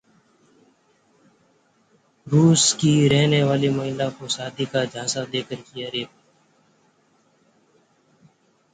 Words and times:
रूस 2.27 2.71
की 2.73 3.07
रहने 3.07 3.43
वाली 3.43 3.69
महिला 3.69 4.09
को 4.09 4.27
शादी 4.27 4.65
का 4.65 4.83
झांसा 4.85 5.25
देकर 5.25 5.55
किया 5.55 5.89
रेप 5.89 6.09